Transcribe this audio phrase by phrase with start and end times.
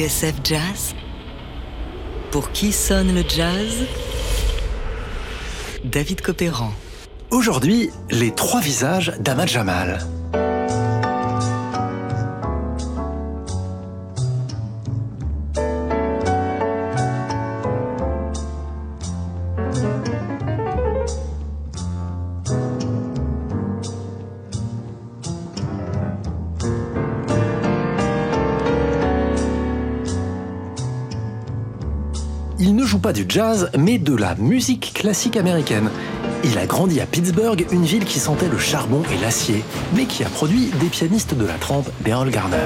[0.00, 0.94] TSF Jazz
[2.30, 3.84] Pour qui sonne le jazz?
[5.84, 6.72] David Copéran.
[7.30, 9.98] Aujourd'hui, les trois visages d'Ahmad Jamal.
[32.80, 35.90] Ne joue pas du jazz, mais de la musique classique américaine.
[36.44, 39.62] Il a grandi à Pittsburgh, une ville qui sentait le charbon et l'acier,
[39.94, 42.56] mais qui a produit des pianistes de la trempe d'Earl Garner.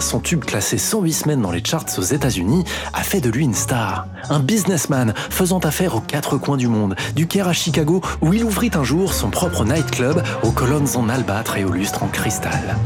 [0.00, 3.54] Son tube classé 108 semaines dans les charts aux États-Unis, a fait de lui une
[3.54, 4.06] star.
[4.28, 8.44] Un businessman faisant affaire aux quatre coins du monde, du Caire à Chicago, où il
[8.44, 12.76] ouvrit un jour son propre nightclub aux colonnes en albâtre et aux lustres en cristal.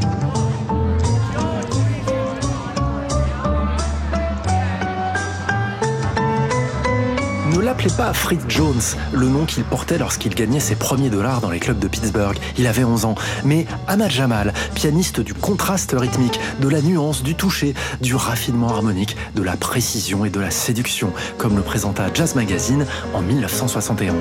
[7.59, 11.49] Ne l'appelez pas Fritz Jones, le nom qu'il portait lorsqu'il gagnait ses premiers dollars dans
[11.49, 12.37] les clubs de Pittsburgh.
[12.57, 13.15] Il avait 11 ans.
[13.43, 19.17] Mais Ahmad Jamal, pianiste du contraste rythmique, de la nuance, du toucher, du raffinement harmonique,
[19.35, 24.15] de la précision et de la séduction, comme le présenta Jazz Magazine en 1971.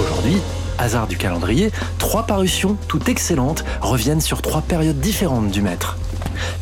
[0.00, 0.36] Aujourd'hui,
[0.78, 5.96] hasard du calendrier, trois parutions, toutes excellentes, reviennent sur trois périodes différentes du maître.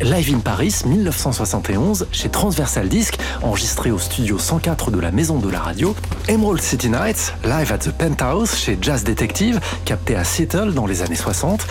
[0.00, 5.50] Live in Paris 1971 chez Transversal Disc, enregistré au studio 104 de la Maison de
[5.50, 5.94] la Radio.
[6.28, 11.02] Emerald City Nights, live at the Penthouse chez Jazz Detective, capté à Seattle dans les
[11.02, 11.66] années 60.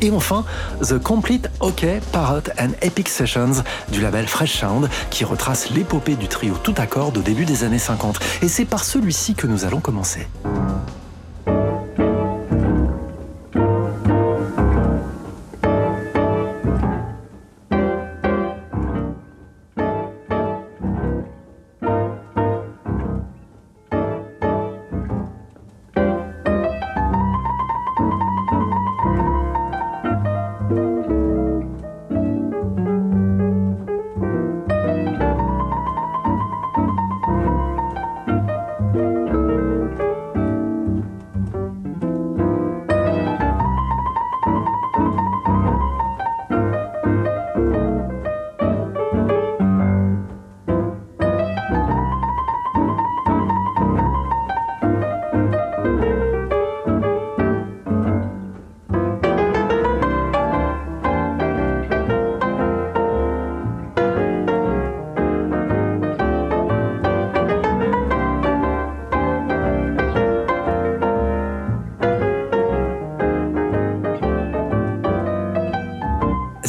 [0.00, 0.44] Et enfin,
[0.80, 6.28] The Complete OK Parrot and Epic Sessions du label Fresh Sound qui retrace l'épopée du
[6.28, 8.18] trio tout à au début des années 50.
[8.42, 10.26] Et c'est par celui-ci que nous allons commencer.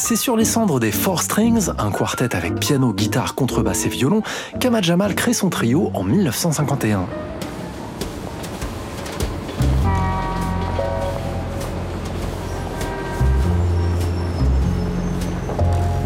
[0.05, 4.21] C'est sur les cendres des Four Strings, un quartet avec piano, guitare, contrebasse et violon,
[4.59, 7.05] qu'Ahmad Jamal crée son trio en 1951.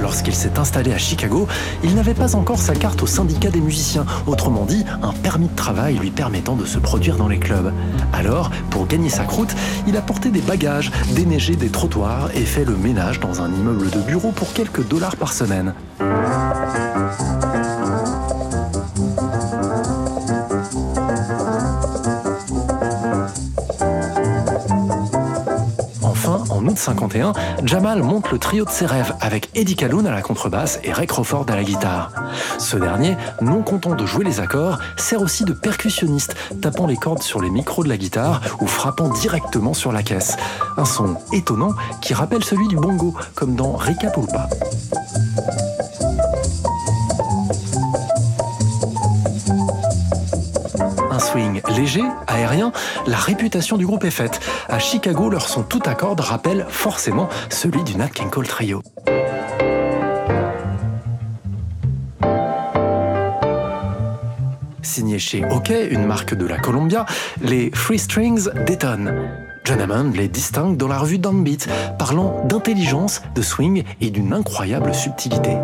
[0.07, 1.49] Lorsqu'il s'est installé à Chicago,
[1.83, 5.55] il n'avait pas encore sa carte au syndicat des musiciens, autrement dit un permis de
[5.55, 7.73] travail lui permettant de se produire dans les clubs.
[8.13, 9.53] Alors, pour gagner sa croûte,
[9.85, 13.89] il a porté des bagages, déneigé des trottoirs et fait le ménage dans un immeuble
[13.89, 15.73] de bureau pour quelques dollars par semaine.
[26.77, 27.33] 51,
[27.63, 31.07] Jamal monte le trio de ses rêves avec Eddie Calhoun à la contrebasse et Ray
[31.07, 32.11] Crawford à la guitare.
[32.57, 37.23] Ce dernier, non content de jouer les accords, sert aussi de percussionniste, tapant les cordes
[37.23, 40.37] sur les micros de la guitare ou frappant directement sur la caisse.
[40.77, 44.09] Un son étonnant qui rappelle celui du bongo, comme dans Rica
[51.69, 52.71] léger, aérien,
[53.05, 54.39] la réputation du groupe est faite.
[54.69, 58.81] À Chicago, leur son tout à cordes rappelle forcément celui du Nat King Cole Trio.
[64.81, 67.05] Signé chez OK, une marque de la Columbia,
[67.41, 69.13] les Free Strings détonnent.
[69.63, 71.67] John Hammond les distingue dans la revue Downbeat,
[71.99, 75.57] parlant d'intelligence, de swing et d'une incroyable subtilité.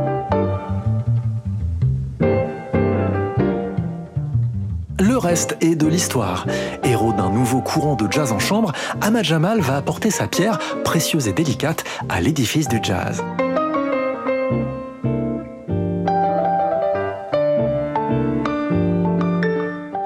[5.29, 6.45] Est de l'histoire.
[6.83, 11.27] Héros d'un nouveau courant de jazz en chambre, Ahmad Jamal va apporter sa pierre, précieuse
[11.27, 13.23] et délicate, à l'édifice du jazz.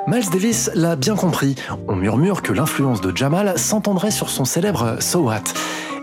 [0.07, 1.55] Miles Davis l'a bien compris.
[1.87, 5.43] On murmure que l'influence de Jamal s'entendrait sur son célèbre So What.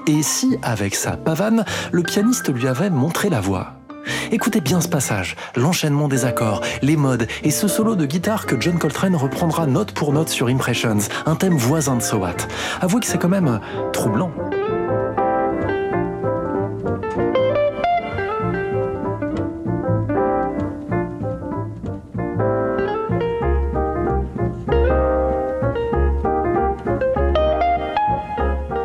[0.09, 3.84] Et si, avec sa pavane, le pianiste lui avait montré la voie?
[4.33, 8.61] Écoutez bien ce passage, l'enchaînement des accords, les modes et ce solo de guitare que
[8.61, 12.37] John Coltrane reprendra note pour note sur Impressions, un thème voisin de So What.
[12.81, 13.61] Avouez que c'est quand même
[13.93, 14.33] troublant.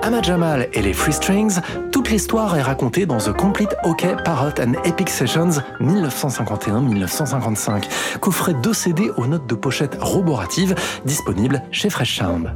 [0.09, 1.59] Ahmad Jamal et les Free Strings,
[1.91, 7.83] toute l'histoire est racontée dans The Complete OK Parrot and Epic Sessions 1951-1955,
[8.19, 10.73] coffret 2 CD aux notes de pochette roboratives,
[11.06, 12.51] disponible chez Fresh Sound.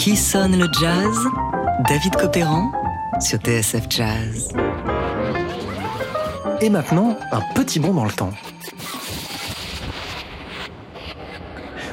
[0.00, 1.18] Qui sonne le jazz?
[1.86, 2.72] David Copéran
[3.20, 4.48] sur TSF Jazz.
[6.62, 8.30] Et maintenant, un petit bond dans le temps.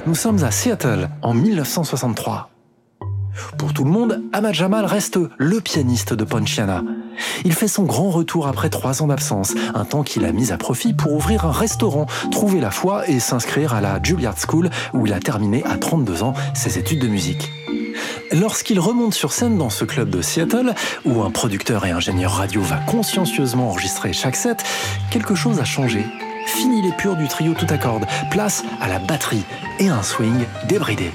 [0.05, 2.49] Nous sommes à Seattle en 1963.
[3.57, 6.83] Pour tout le monde, Ahmad Jamal reste le pianiste de Ponciana.
[7.43, 10.57] Il fait son grand retour après trois ans d'absence, un temps qu'il a mis à
[10.57, 15.05] profit pour ouvrir un restaurant, trouver la foi et s'inscrire à la Juilliard School où
[15.05, 17.51] il a terminé à 32 ans ses études de musique.
[18.33, 20.73] Lorsqu'il remonte sur scène dans ce club de Seattle,
[21.05, 24.63] où un producteur et ingénieur radio va consciencieusement enregistrer chaque set,
[25.11, 26.05] quelque chose a changé.
[26.45, 29.43] Fini les purs du trio tout à cordes, place à la batterie
[29.79, 31.11] et un swing débridé.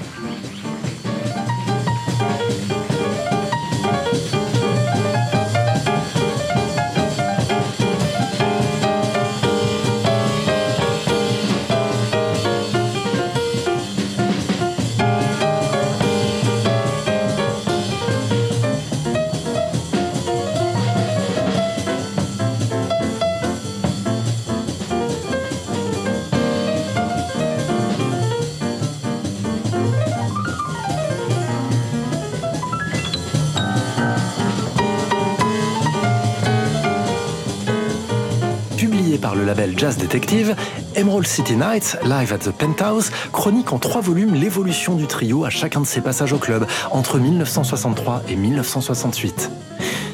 [39.75, 40.55] Jazz Detective,
[40.95, 45.49] Emerald City Nights, live at the Penthouse, chronique en trois volumes l'évolution du trio à
[45.49, 49.49] chacun de ses passages au club, entre 1963 et 1968.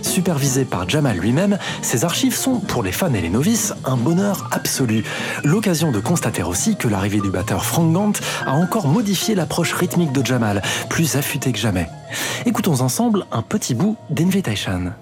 [0.02, 4.50] Supervisé par Jamal lui-même, ces archives sont, pour les fans et les novices, un bonheur
[4.52, 5.04] absolu.
[5.44, 8.14] L'occasion de constater aussi que l'arrivée du batteur Frank Gant
[8.46, 11.90] a encore modifié l'approche rythmique de Jamal, plus affûtée que jamais.
[12.46, 14.94] Écoutons ensemble un petit bout d'Invitation.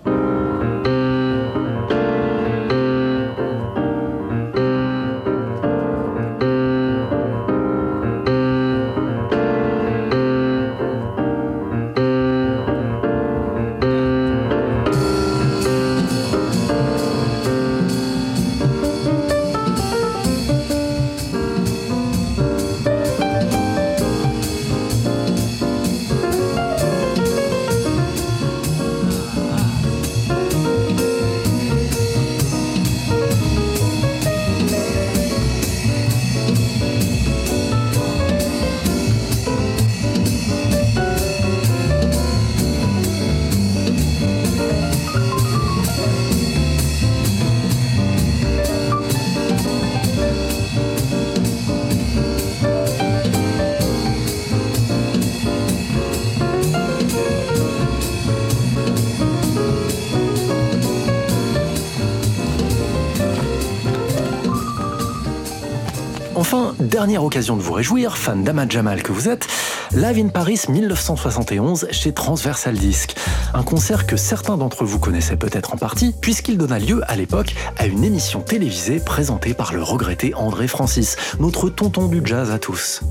[66.98, 69.48] Dernière occasion de vous réjouir, fan d'Ahmad Jamal que vous êtes,
[69.92, 73.16] Live in Paris 1971 chez Transversal Disc.
[73.54, 77.54] Un concert que certains d'entre vous connaissaient peut-être en partie, puisqu'il donna lieu à l'époque
[77.78, 82.58] à une émission télévisée présentée par le regretté André Francis, notre tonton du jazz à
[82.58, 83.04] tous.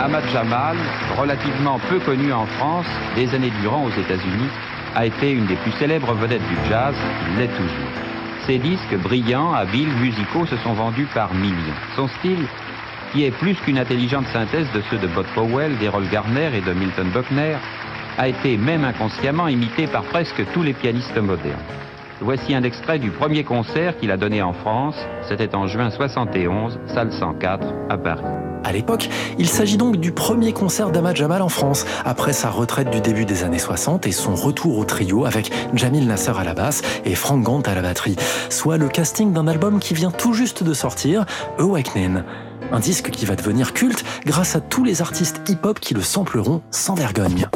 [0.00, 0.76] Ahmad Jamal,
[1.16, 4.50] relativement peu connu en France, des années durant aux États-Unis,
[4.96, 6.96] a été une des plus célèbres vedettes du jazz,
[7.30, 8.11] il l'est toujours.
[8.46, 11.54] Ses disques brillants, habiles, musicaux se sont vendus par millions.
[11.94, 12.44] Son style,
[13.12, 16.72] qui est plus qu'une intelligente synthèse de ceux de Bud Powell, d'Errol Garner et de
[16.72, 17.56] Milton Buckner,
[18.18, 21.60] a été même inconsciemment imité par presque tous les pianistes modernes.
[22.22, 24.94] Voici un extrait du premier concert qu'il a donné en France.
[25.28, 28.22] C'était en juin 71, salle 104, à Paris.
[28.62, 29.08] À l'époque,
[29.40, 33.24] il s'agit donc du premier concert d'Ahmad Jamal en France, après sa retraite du début
[33.24, 37.16] des années 60 et son retour au trio avec Jamil Nasser à la basse et
[37.16, 38.14] Frank Gant à la batterie,
[38.50, 41.26] soit le casting d'un album qui vient tout juste de sortir,
[41.58, 42.22] Awakening.
[42.70, 46.62] Un disque qui va devenir culte grâce à tous les artistes hip-hop qui le sampleront
[46.70, 47.48] sans vergogne.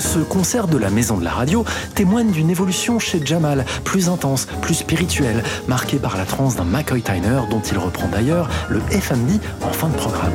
[0.00, 4.46] Ce concert de la Maison de la Radio témoigne d'une évolution chez Jamal, plus intense,
[4.60, 9.38] plus spirituelle, marquée par la transe d'un McCoy Tyner dont il reprend d'ailleurs le FMD
[9.62, 10.32] en fin de programme.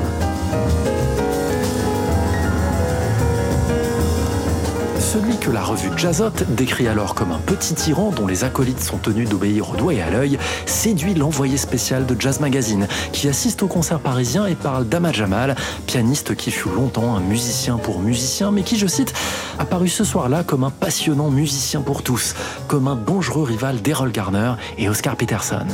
[5.52, 9.70] La revue Jazzot décrit alors comme un petit tyran dont les acolytes sont tenus d'obéir
[9.70, 14.00] au doigt et à l'œil, séduit l'envoyé spécial de Jazz Magazine, qui assiste au concert
[14.00, 15.56] parisien et parle d'Ahmad Jamal,
[15.88, 19.14] pianiste qui fut longtemps un musicien pour musicien, mais qui, je cite,
[19.60, 22.36] apparut ce soir-là comme un passionnant musicien pour tous,
[22.68, 25.68] comme un dangereux rival d'Errol Garner et Oscar Peterson.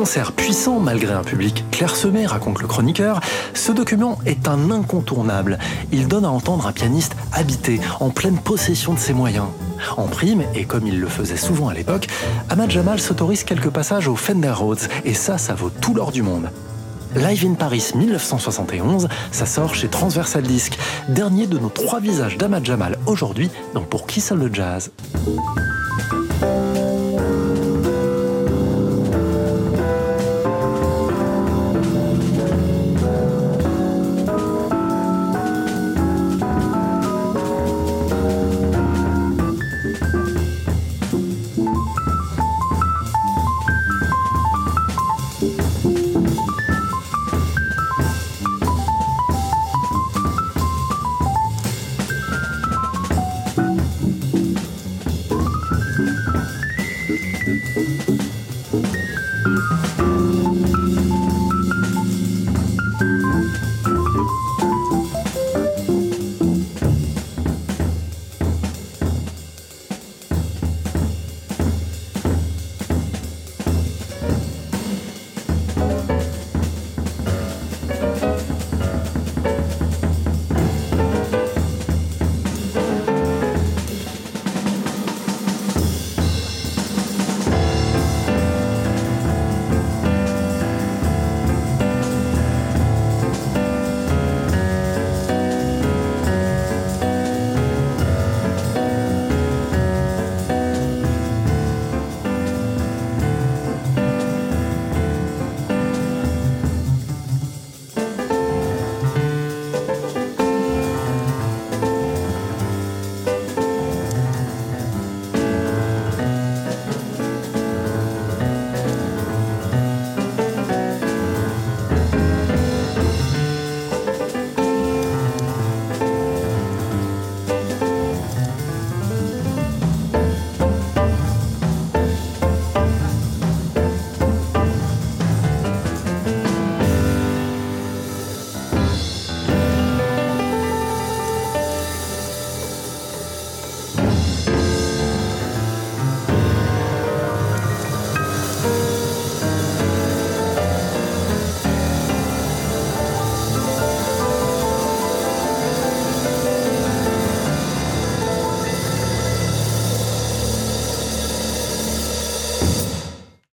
[0.00, 3.20] Concert puissant malgré un public clairsemé, raconte le chroniqueur,
[3.52, 5.58] ce document est un incontournable.
[5.92, 9.48] Il donne à entendre un pianiste habité, en pleine possession de ses moyens.
[9.98, 12.06] En prime, et comme il le faisait souvent à l'époque,
[12.48, 16.22] Ahmad Jamal s'autorise quelques passages au Fender Rhodes, et ça, ça vaut tout l'or du
[16.22, 16.48] monde.
[17.14, 20.78] Live in Paris 1971, ça sort chez Transversal Disc,
[21.10, 24.92] dernier de nos trois visages d'Ahmad Jamal aujourd'hui dans Pour qui seul le jazz.